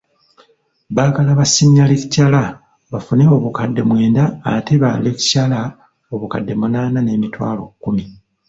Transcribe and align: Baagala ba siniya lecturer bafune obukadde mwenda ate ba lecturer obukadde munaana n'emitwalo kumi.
Baagala 0.95 1.31
ba 1.39 1.45
siniya 1.53 1.85
lecturer 1.91 2.47
bafune 2.91 3.23
obukadde 3.35 3.81
mwenda 3.89 4.23
ate 4.55 4.73
ba 4.83 4.89
lecturer 5.05 5.65
obukadde 6.13 6.53
munaana 6.61 6.99
n'emitwalo 7.03 7.63
kumi. 7.83 8.03